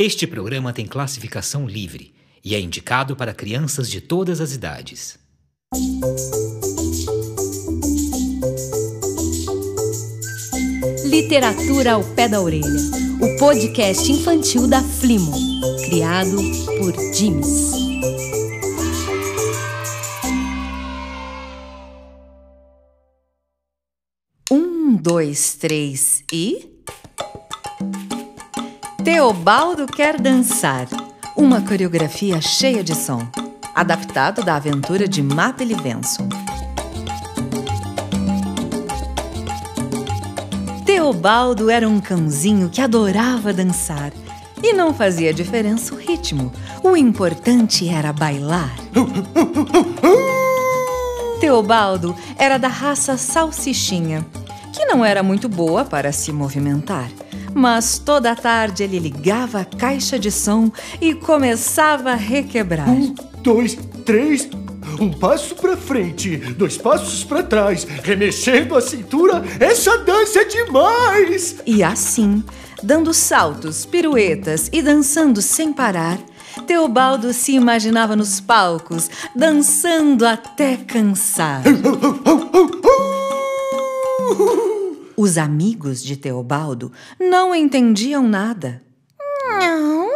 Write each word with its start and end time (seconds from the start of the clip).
Este 0.00 0.28
programa 0.28 0.72
tem 0.72 0.86
classificação 0.86 1.66
livre 1.66 2.14
e 2.44 2.54
é 2.54 2.60
indicado 2.60 3.16
para 3.16 3.34
crianças 3.34 3.90
de 3.90 4.00
todas 4.00 4.40
as 4.40 4.52
idades. 4.52 5.18
Literatura 11.04 11.94
ao 11.94 12.04
pé 12.14 12.28
da 12.28 12.40
orelha. 12.40 12.62
O 13.20 13.38
podcast 13.40 14.08
infantil 14.12 14.68
da 14.68 14.80
Flimo, 14.80 15.32
criado 15.84 16.36
por 16.78 16.94
Jims. 17.12 17.72
Um, 24.48 24.94
dois, 24.94 25.54
três 25.54 26.22
e. 26.32 26.78
Teobaldo 29.10 29.86
quer 29.86 30.20
dançar. 30.20 30.86
Uma 31.34 31.62
coreografia 31.62 32.42
cheia 32.42 32.84
de 32.84 32.94
som. 32.94 33.26
Adaptado 33.74 34.44
da 34.44 34.56
aventura 34.56 35.08
de 35.08 35.22
Maple 35.22 35.74
Venson. 35.76 36.28
Teobaldo 40.84 41.70
era 41.70 41.88
um 41.88 41.98
cãozinho 42.00 42.68
que 42.68 42.82
adorava 42.82 43.50
dançar. 43.50 44.12
E 44.62 44.74
não 44.74 44.92
fazia 44.92 45.32
diferença 45.32 45.94
o 45.94 45.98
ritmo. 45.98 46.52
O 46.84 46.94
importante 46.94 47.88
era 47.88 48.12
bailar. 48.12 48.76
Teobaldo 51.40 52.14
era 52.36 52.58
da 52.58 52.68
raça 52.68 53.16
salsichinha, 53.16 54.26
que 54.70 54.84
não 54.84 55.02
era 55.02 55.22
muito 55.22 55.48
boa 55.48 55.82
para 55.82 56.12
se 56.12 56.30
movimentar. 56.30 57.08
Mas 57.54 57.98
toda 57.98 58.34
tarde 58.34 58.82
ele 58.82 58.98
ligava 58.98 59.60
a 59.60 59.64
caixa 59.64 60.18
de 60.18 60.30
som 60.30 60.70
e 61.00 61.14
começava 61.14 62.12
a 62.12 62.16
requebrar. 62.16 62.88
Um, 62.88 63.14
dois, 63.42 63.76
três. 64.04 64.48
Um 65.00 65.12
passo 65.12 65.54
pra 65.54 65.76
frente, 65.76 66.36
dois 66.36 66.76
passos 66.76 67.22
pra 67.22 67.42
trás, 67.42 67.86
remexendo 68.02 68.76
a 68.76 68.80
cintura. 68.80 69.44
Essa 69.60 69.98
dança 69.98 70.40
é 70.40 70.44
demais! 70.44 71.56
E 71.64 71.82
assim, 71.84 72.42
dando 72.82 73.14
saltos, 73.14 73.84
piruetas 73.84 74.68
e 74.72 74.82
dançando 74.82 75.40
sem 75.40 75.72
parar, 75.72 76.18
Teobaldo 76.66 77.32
se 77.32 77.52
imaginava 77.52 78.16
nos 78.16 78.40
palcos, 78.40 79.08
dançando 79.36 80.26
até 80.26 80.76
cansar. 80.76 81.62
Os 85.18 85.36
amigos 85.36 86.00
de 86.00 86.16
Teobaldo 86.16 86.92
não 87.18 87.52
entendiam 87.52 88.22
nada. 88.22 88.80
Não, 89.48 90.08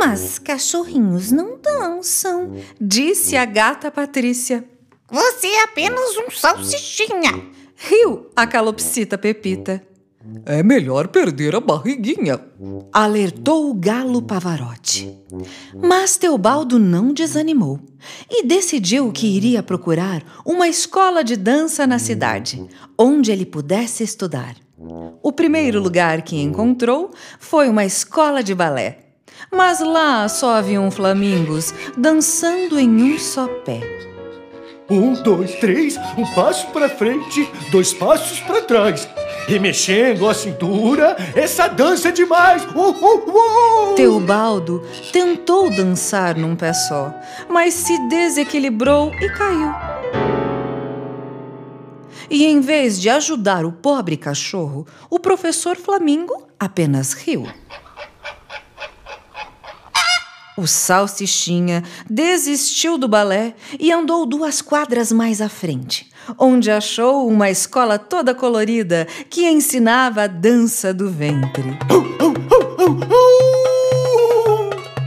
mas 0.00 0.38
cachorrinhos 0.38 1.30
não 1.30 1.58
dançam, 1.60 2.56
disse 2.80 3.36
a 3.36 3.44
gata 3.44 3.90
Patrícia. 3.90 4.64
Você 5.10 5.46
é 5.46 5.64
apenas 5.64 6.16
um 6.16 6.30
salsichinha, 6.30 7.50
riu 7.76 8.30
a 8.34 8.46
calopsita 8.46 9.18
Pepita. 9.18 9.86
É 10.46 10.62
melhor 10.62 11.08
perder 11.08 11.54
a 11.54 11.60
barriguinha, 11.60 12.40
alertou 12.92 13.70
o 13.70 13.74
galo 13.74 14.22
Pavarotti. 14.22 15.18
Mas 15.74 16.16
Teobaldo 16.16 16.78
não 16.78 17.12
desanimou 17.12 17.78
e 18.30 18.44
decidiu 18.44 19.12
que 19.12 19.26
iria 19.26 19.62
procurar 19.62 20.22
uma 20.44 20.66
escola 20.66 21.22
de 21.22 21.36
dança 21.36 21.86
na 21.86 21.98
cidade, 21.98 22.64
onde 22.98 23.30
ele 23.30 23.44
pudesse 23.44 24.02
estudar. 24.02 24.56
O 25.22 25.32
primeiro 25.32 25.80
lugar 25.80 26.22
que 26.22 26.40
encontrou 26.40 27.10
foi 27.38 27.68
uma 27.68 27.84
escola 27.84 28.42
de 28.42 28.54
balé. 28.54 29.00
Mas 29.50 29.80
lá 29.80 30.28
só 30.28 30.56
haviam 30.56 30.90
flamingos 30.90 31.74
dançando 31.96 32.78
em 32.78 32.88
um 32.88 33.18
só 33.18 33.46
pé. 33.46 33.80
Um, 34.90 35.14
dois, 35.14 35.54
três, 35.56 35.96
um 36.18 36.26
passo 36.34 36.66
para 36.68 36.88
frente, 36.88 37.48
dois 37.70 37.94
passos 37.94 38.40
para 38.40 38.60
trás. 38.62 39.08
E 39.46 39.58
mexendo 39.58 40.26
a 40.26 40.32
cintura, 40.32 41.16
essa 41.34 41.68
dança 41.68 42.08
é 42.08 42.12
demais! 42.12 42.64
Uh, 42.64 42.80
uh, 42.80 43.92
uh! 43.92 43.94
Teobaldo 43.94 44.82
tentou 45.12 45.68
dançar 45.68 46.34
num 46.34 46.56
pé 46.56 46.72
só, 46.72 47.12
mas 47.48 47.74
se 47.74 47.98
desequilibrou 48.08 49.12
e 49.20 49.28
caiu. 49.28 49.70
E 52.30 52.46
em 52.46 52.60
vez 52.60 52.98
de 52.98 53.10
ajudar 53.10 53.66
o 53.66 53.72
pobre 53.72 54.16
cachorro, 54.16 54.86
o 55.10 55.18
professor 55.18 55.76
Flamingo 55.76 56.48
apenas 56.58 57.12
riu. 57.12 57.46
O 60.56 60.66
salsichinha 60.66 61.82
desistiu 62.08 62.96
do 62.96 63.08
balé 63.08 63.54
e 63.78 63.92
andou 63.92 64.24
duas 64.24 64.62
quadras 64.62 65.12
mais 65.12 65.40
à 65.42 65.48
frente, 65.48 66.08
onde 66.38 66.70
achou 66.70 67.28
uma 67.28 67.50
escola 67.50 67.98
toda 67.98 68.34
colorida 68.34 69.06
que 69.28 69.48
ensinava 69.48 70.22
a 70.22 70.26
dança 70.26 70.92
do 70.92 71.10
ventre. 71.10 71.76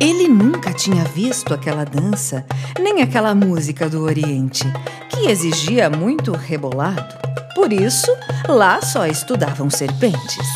Ele 0.00 0.28
nunca 0.28 0.72
tinha 0.72 1.04
visto 1.04 1.54
aquela 1.54 1.84
dança, 1.84 2.44
nem 2.78 3.02
aquela 3.02 3.34
música 3.34 3.88
do 3.88 4.02
Oriente, 4.02 4.64
que 5.08 5.28
exigia 5.30 5.88
muito 5.88 6.32
rebolado. 6.32 7.14
Por 7.54 7.72
isso, 7.72 8.10
lá 8.48 8.82
só 8.82 9.06
estudavam 9.06 9.70
serpentes. 9.70 10.48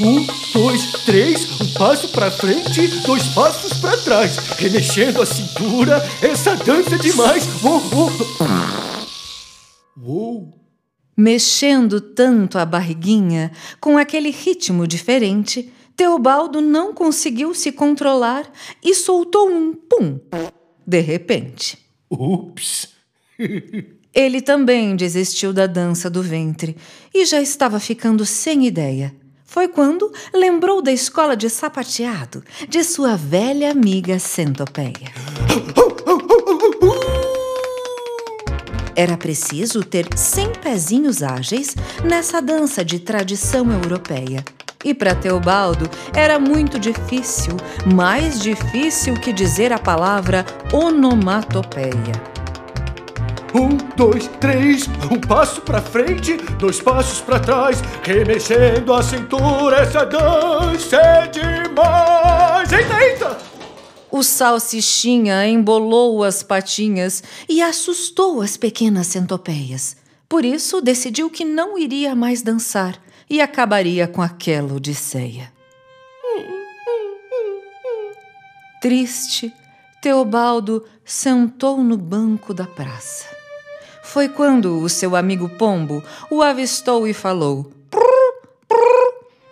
Um, 0.00 0.26
dois, 0.52 0.92
três, 1.04 1.46
passo 1.74 2.08
para 2.08 2.30
frente, 2.30 2.86
dois 3.02 3.26
passos 3.28 3.78
para 3.78 3.96
trás. 3.98 4.36
Remexendo 4.56 5.20
a 5.20 5.26
cintura, 5.26 6.02
essa 6.22 6.56
dança 6.56 6.94
é 6.94 6.98
demais. 6.98 7.44
Uou, 7.62 7.82
uou. 7.92 8.10
uou. 10.00 10.60
Mexendo 11.16 12.00
tanto 12.00 12.58
a 12.58 12.64
barriguinha, 12.64 13.52
com 13.80 13.98
aquele 13.98 14.30
ritmo 14.30 14.86
diferente, 14.86 15.72
Teobaldo 15.96 16.60
não 16.60 16.92
conseguiu 16.92 17.54
se 17.54 17.70
controlar 17.70 18.50
e 18.82 18.94
soltou 18.94 19.48
um 19.48 19.72
pum. 19.74 20.18
De 20.86 21.00
repente. 21.00 21.78
Ups! 22.10 22.88
Ele 24.14 24.40
também 24.40 24.94
desistiu 24.94 25.52
da 25.52 25.66
dança 25.66 26.08
do 26.08 26.22
ventre 26.22 26.76
e 27.12 27.24
já 27.24 27.40
estava 27.40 27.80
ficando 27.80 28.24
sem 28.24 28.64
ideia. 28.64 29.14
Foi 29.54 29.68
quando 29.68 30.12
lembrou 30.34 30.82
da 30.82 30.90
escola 30.90 31.36
de 31.36 31.48
sapateado 31.48 32.42
de 32.68 32.82
sua 32.82 33.14
velha 33.14 33.70
amiga 33.70 34.18
Centopeia. 34.18 35.12
Era 38.96 39.16
preciso 39.16 39.84
ter 39.84 40.08
cem 40.16 40.50
pezinhos 40.50 41.22
ágeis 41.22 41.76
nessa 42.02 42.42
dança 42.42 42.84
de 42.84 42.98
tradição 42.98 43.70
europeia. 43.70 44.44
E 44.84 44.92
para 44.92 45.14
Teobaldo 45.14 45.88
era 46.12 46.36
muito 46.40 46.76
difícil, 46.76 47.56
mais 47.94 48.40
difícil 48.40 49.14
que 49.14 49.32
dizer 49.32 49.72
a 49.72 49.78
palavra 49.78 50.44
onomatopeia. 50.72 52.33
Dois, 53.96 54.26
três, 54.40 54.88
um 55.08 55.20
passo 55.20 55.60
pra 55.60 55.80
frente, 55.80 56.36
dois 56.58 56.80
passos 56.80 57.20
pra 57.20 57.38
trás, 57.38 57.80
remexendo 58.02 58.92
a 58.92 59.00
cintura, 59.00 59.76
essa 59.76 60.04
dança 60.04 60.96
é 60.96 61.26
demais! 61.28 62.72
Eita, 62.72 63.04
eita! 63.04 63.38
O 64.10 64.24
salsichinha 64.24 65.46
embolou 65.46 66.24
as 66.24 66.42
patinhas 66.42 67.22
e 67.48 67.62
assustou 67.62 68.40
as 68.40 68.56
pequenas 68.56 69.06
centopeias. 69.06 69.96
Por 70.28 70.44
isso, 70.44 70.80
decidiu 70.80 71.30
que 71.30 71.44
não 71.44 71.78
iria 71.78 72.16
mais 72.16 72.42
dançar 72.42 73.00
e 73.30 73.40
acabaria 73.40 74.08
com 74.08 74.20
aquela 74.20 74.74
odisseia. 74.74 75.52
Triste, 78.80 79.52
Teobaldo 80.02 80.84
sentou 81.04 81.78
no 81.78 81.96
banco 81.96 82.52
da 82.52 82.66
praça 82.66 83.33
foi 84.04 84.28
quando 84.28 84.80
o 84.80 84.88
seu 84.88 85.16
amigo 85.16 85.48
Pombo 85.48 86.04
o 86.30 86.42
avistou 86.42 87.08
e 87.08 87.14
falou: 87.14 87.72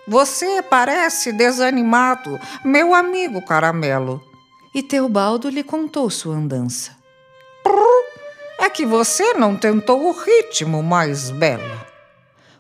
Você 0.07 0.63
parece 0.63 1.33
desanimado, 1.33 2.39
meu 2.65 2.95
amigo 2.95 3.43
Caramelo. 3.43 4.23
E 4.75 4.83
Teobaldo 4.83 5.49
lhe 5.49 5.65
contou 5.65 6.09
sua 6.09 6.37
andança. 6.37 6.93
É 8.59 8.71
que 8.71 8.87
você 8.87 9.35
não 9.35 9.57
tentou 9.57 10.07
o 10.07 10.13
ritmo 10.13 10.83
mais 10.83 11.31
belo. 11.31 11.81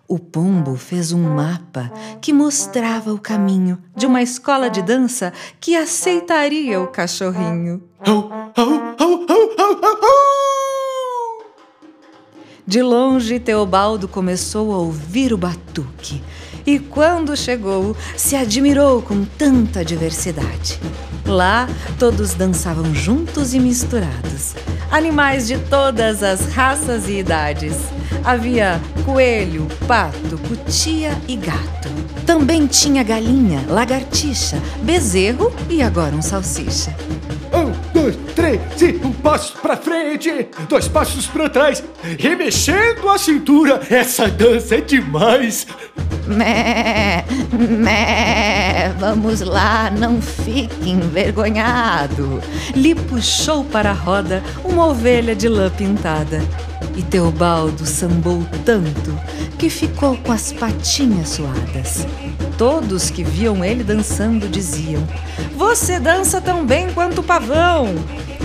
O 0.08 0.18
pombo 0.18 0.76
fez 0.76 1.12
um 1.12 1.22
mapa 1.22 1.90
que 2.20 2.32
mostrava 2.32 3.14
o 3.14 3.18
caminho 3.18 3.82
de 3.96 4.04
uma 4.04 4.20
escola 4.20 4.68
de 4.68 4.82
dança 4.82 5.32
que 5.58 5.74
aceitaria 5.76 6.80
o 6.80 6.88
cachorrinho. 6.88 7.82
De 12.72 12.80
longe, 12.80 13.38
Teobaldo 13.38 14.08
começou 14.08 14.72
a 14.72 14.78
ouvir 14.78 15.30
o 15.34 15.36
batuque. 15.36 16.22
E 16.64 16.78
quando 16.78 17.36
chegou, 17.36 17.94
se 18.16 18.34
admirou 18.34 19.02
com 19.02 19.26
tanta 19.26 19.84
diversidade. 19.84 20.80
Lá, 21.26 21.69
todos 21.98 22.32
dançavam 22.32 22.94
juntos 22.94 23.52
e 23.52 23.60
misturados. 23.60 24.54
Animais 24.90 25.46
de 25.46 25.58
todas 25.58 26.22
as 26.22 26.50
raças 26.54 27.10
e 27.10 27.19
idades. 27.19 27.76
Havia 28.24 28.80
coelho, 29.04 29.69
pato, 29.86 30.38
cutia 30.48 31.12
e 31.28 31.36
gato. 31.36 31.90
Também 32.24 32.66
tinha 32.66 33.02
galinha, 33.02 33.66
lagartixa, 33.69 34.56
bezerro 34.82 35.52
e 35.69 35.82
agora 35.82 36.16
um 36.16 36.22
salsicha. 36.22 36.96
Um, 37.52 37.91
dois, 38.02 38.19
três 38.34 38.82
e 38.82 39.00
um 39.04 39.12
passo 39.12 39.56
pra 39.58 39.76
frente, 39.76 40.49
dois 40.69 40.88
passos 40.88 41.26
pra 41.26 41.49
trás, 41.49 41.82
remexendo 42.19 43.08
a 43.08 43.16
cintura. 43.16 43.81
Essa 43.88 44.28
dança 44.28 44.76
é 44.76 44.81
demais. 44.81 45.66
Mé, 46.26 47.25
mé, 47.52 48.93
vamos 48.99 49.40
lá, 49.40 49.90
não 49.90 50.20
fique 50.20 50.90
envergonhado. 50.90 52.40
Lhe 52.75 52.94
puxou 52.94 53.64
para 53.64 53.90
a 53.90 53.94
roda 53.94 54.43
uma 54.64 54.88
ovelha 54.88 55.34
de 55.34 55.48
lã 55.48 55.70
pintada. 55.70 56.43
E 56.96 57.02
Teobaldo 57.02 57.86
sambou 57.86 58.46
tanto 58.64 59.18
que 59.58 59.70
ficou 59.70 60.16
com 60.18 60.32
as 60.32 60.52
patinhas 60.52 61.30
suadas. 61.30 62.06
Todos 62.58 63.10
que 63.10 63.24
viam 63.24 63.64
ele 63.64 63.82
dançando 63.82 64.48
diziam: 64.48 65.02
Você 65.56 65.98
dança 65.98 66.40
tão 66.40 66.66
bem 66.66 66.92
quanto 66.92 67.20
o 67.20 67.24
pavão! 67.24 67.86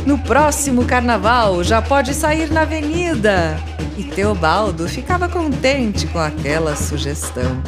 No 0.06 0.18
próximo 0.20 0.86
carnaval 0.86 1.64
já 1.64 1.82
pode 1.82 2.14
sair 2.14 2.50
na 2.50 2.62
avenida! 2.62 3.58
E 3.98 4.04
Teobaldo 4.04 4.88
ficava 4.88 5.28
contente 5.28 6.08
com 6.08 6.20
aquela 6.20 6.76
sugestão. 6.76 7.62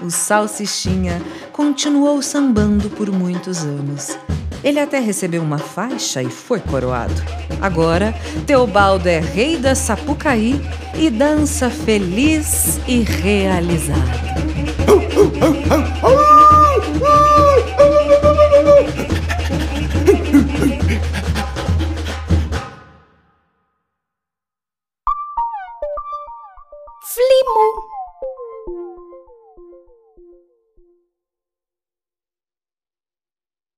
O 0.00 0.10
Salsichinha 0.10 1.20
continuou 1.52 2.22
sambando 2.22 2.88
por 2.88 3.10
muitos 3.10 3.64
anos. 3.64 4.16
Ele 4.62 4.80
até 4.80 4.98
recebeu 4.98 5.42
uma 5.42 5.58
faixa 5.58 6.22
e 6.22 6.30
foi 6.30 6.60
coroado. 6.60 7.14
Agora, 7.60 8.14
Teobaldo 8.46 9.08
é 9.08 9.20
rei 9.20 9.56
da 9.56 9.74
Sapucaí 9.74 10.60
e 10.96 11.10
dança 11.10 11.70
feliz 11.70 12.78
e 12.86 13.00
realizado. 13.00 14.18